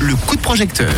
[0.00, 0.92] le coup de projecteur.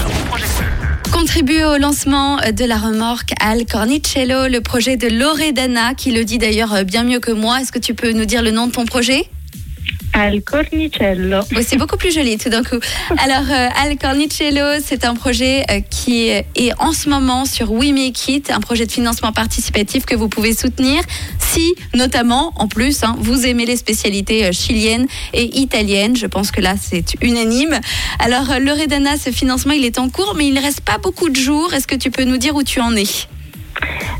[1.12, 6.38] Contribue au lancement de la remorque Al Cornicello, le projet de Loredana, qui le dit
[6.38, 7.60] d'ailleurs bien mieux que moi.
[7.60, 9.28] Est-ce que tu peux nous dire le nom de ton projet?
[10.12, 11.40] Al Cornicello.
[11.62, 12.78] C'est beaucoup plus joli tout d'un coup.
[13.18, 16.44] Alors, euh, Al Cornicello, c'est un projet euh, qui est
[16.78, 20.54] en ce moment sur We Make It, un projet de financement participatif que vous pouvez
[20.54, 21.02] soutenir
[21.38, 26.16] si, notamment, en plus, hein, vous aimez les spécialités euh, chiliennes et italiennes.
[26.16, 27.78] Je pense que là, c'est unanime.
[28.18, 31.36] Alors, Loredana, ce financement, il est en cours, mais il ne reste pas beaucoup de
[31.36, 31.72] jours.
[31.72, 33.06] Est-ce que tu peux nous dire où tu en es?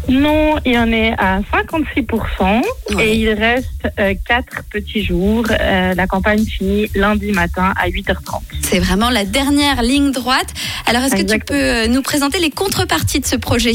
[0.09, 2.63] Non, il en est à 56%
[2.99, 5.45] et il reste euh, 4 petits jours.
[5.51, 8.41] Euh, la campagne finit lundi matin à 8h30.
[8.63, 10.53] C'est vraiment la dernière ligne droite.
[10.87, 13.73] Alors, est-ce que tu peux euh, nous présenter les contreparties de ce projet?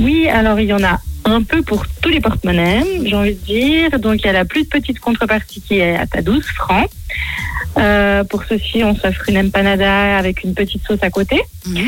[0.00, 3.44] Oui, alors il y en a un peu pour tous les porte-monnaies, j'ai envie de
[3.44, 3.98] dire.
[3.98, 6.88] Donc, il y a la plus petite contrepartie qui est à 12 francs.
[7.76, 11.40] Euh, pour ceci, on s'offre une empanada avec une petite sauce à côté.
[11.66, 11.78] Mmh.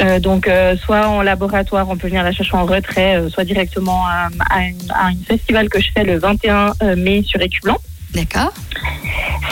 [0.00, 3.44] Euh, donc, euh, soit en laboratoire, on peut venir la chercher en retrait, euh, soit
[3.44, 7.40] directement à, à, une, à, un festival que je fais le 21 euh, mai sur
[7.40, 7.78] Écu Blanc.
[8.12, 8.52] D'accord.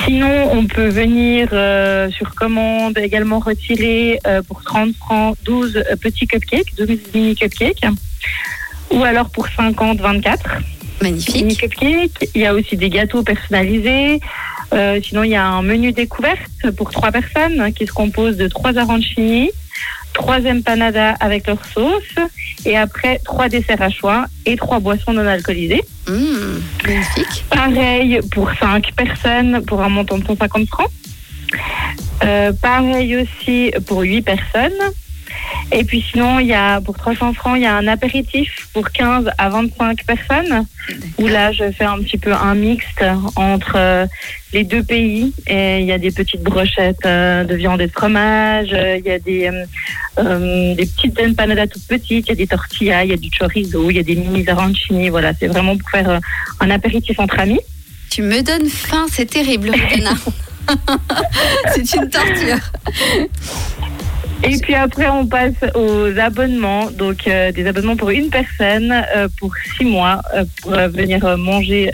[0.04, 6.74] Sinon, on peut venir euh, sur commande également retirer pour 30 francs 12 petits cupcakes,
[6.76, 7.84] 12 mini cupcakes.
[8.90, 10.58] Ou alors pour 50, 24.
[11.02, 11.34] Magnifique.
[11.34, 12.28] Mini cupcakes.
[12.34, 14.20] Il y a aussi des gâteaux personnalisés.
[14.72, 18.48] Euh, sinon, il y a un menu découverte pour trois personnes qui se compose de
[18.48, 19.50] trois arancini,
[20.12, 22.14] trois empanadas avec leur sauce
[22.64, 25.82] et après trois desserts à choix et trois boissons non alcoolisées.
[26.08, 27.44] Mmh, magnifique.
[27.50, 30.90] Pareil pour cinq personnes pour un montant de 150 francs.
[32.24, 34.72] Euh, pareil aussi pour huit personnes.
[35.70, 38.90] Et puis sinon, il y a pour 300 francs, il y a un apéritif pour
[38.90, 40.66] 15 à 25 personnes.
[41.18, 43.04] Où là, je fais un petit peu un mixte
[43.36, 44.06] entre euh,
[44.52, 45.32] les deux pays.
[45.46, 48.70] Et il y a des petites brochettes euh, de viande et de fromage.
[48.72, 49.50] euh, Il y a des,
[50.18, 52.26] euh, des petites empanadas toutes petites.
[52.26, 54.46] Il y a des tortillas, il y a du chorizo, il y a des mini
[54.48, 55.08] arancini.
[55.08, 56.18] Voilà, c'est vraiment pour faire
[56.60, 57.60] un apéritif entre amis.
[58.10, 60.12] Tu me donnes faim, c'est terrible, Rubina.
[61.74, 62.58] c'est une torture.
[64.44, 66.90] Et puis après, on passe aux abonnements.
[66.90, 71.90] Donc, euh, des abonnements pour une personne euh, pour six mois euh, pour venir manger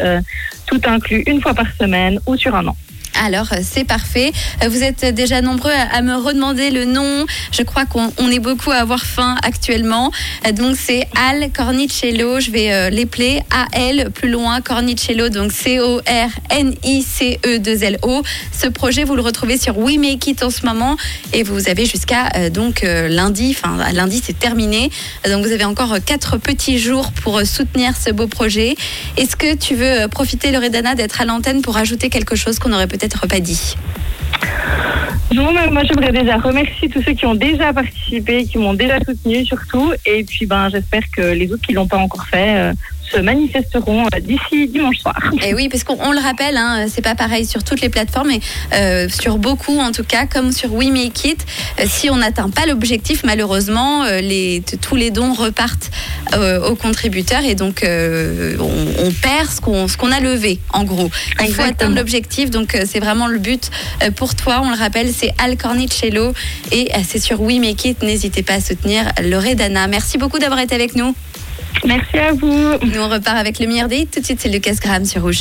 [0.67, 2.77] tout inclus une fois par semaine ou sur un an.
[3.21, 4.33] Alors, euh, c'est parfait.
[4.63, 7.27] Euh, Vous êtes déjà nombreux à me redemander le nom.
[7.53, 10.13] Je crois qu'on on est beaucoup à avoir faim actuellement.
[10.47, 12.39] Euh, Donc, c'est Al Cornicello.
[12.39, 13.41] Je vais euh, l'épeler.
[13.51, 15.31] A-L, plus loin, Cornicello.
[15.31, 18.23] Donc, C-O-R-N-I-C-E-2-L-O.
[18.57, 20.97] Ce projet, vous le retrouvez sur We Make It en ce moment.
[21.33, 23.57] Et vous avez jusqu'à donc lundi.
[23.59, 24.91] Enfin, lundi, c'est terminé.
[25.29, 28.77] Donc, vous avez encore quatre petits jours pour soutenir ce beau projet.
[29.17, 32.87] Est-ce que tu veux profiter, Loredana, d'être à l'antenne pour ajouter quelque chose qu'on n'aurait
[32.87, 33.77] peut-être pas dit
[36.13, 39.93] déjà remercier tous ceux qui ont déjà participé, qui m'ont déjà soutenu surtout.
[40.07, 42.73] Et puis, ben, j'espère que les autres qui l'ont pas encore fait euh,
[43.11, 45.19] se manifesteront euh, d'ici dimanche soir.
[45.45, 48.29] Et oui, parce qu'on on le rappelle, hein, c'est pas pareil sur toutes les plateformes,
[48.29, 48.41] mais
[48.75, 51.47] euh, sur beaucoup en tout cas, comme sur We Make It,
[51.81, 55.91] euh, si on n'atteint pas l'objectif, malheureusement, euh, les, tous les dons repartent
[56.69, 61.11] aux contributeurs et donc on, on perd ce qu'on a levé, en gros.
[61.41, 63.71] Il faut atteindre l'objectif, donc c'est vraiment le but
[64.17, 64.61] pour toi.
[64.63, 66.35] On le rappelle, c'est Al Cornicello
[66.71, 68.03] et c'est sur We Make It.
[68.03, 69.87] N'hésitez pas à soutenir Loredana.
[69.87, 71.15] Merci beaucoup d'avoir été avec nous.
[71.85, 72.49] Merci à vous.
[72.83, 74.07] Nous on repart avec le meilleur hits.
[74.07, 75.37] Tout de suite, c'est Lucas Graham sur Rouge.